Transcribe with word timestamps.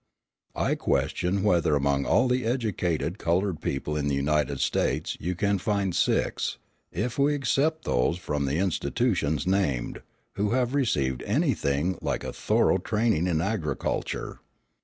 I 0.55 0.73
question 0.73 1.43
whether 1.43 1.75
among 1.75 2.07
all 2.07 2.27
the 2.27 2.43
educated 2.43 3.19
coloured 3.19 3.61
people 3.61 3.95
in 3.95 4.07
the 4.07 4.15
United 4.15 4.59
States 4.59 5.15
you 5.19 5.35
can 5.35 5.59
find 5.59 5.95
six, 5.95 6.57
if 6.91 7.19
we 7.19 7.35
except 7.35 7.85
those 7.85 8.17
from 8.17 8.47
the 8.47 8.57
institutions 8.57 9.45
named, 9.45 10.01
who 10.37 10.53
have 10.53 10.73
received 10.73 11.21
anything 11.21 11.99
like 12.01 12.23
a 12.23 12.33
thorough 12.33 12.79
training 12.79 13.27
in 13.27 13.41
agriculture. 13.41 14.39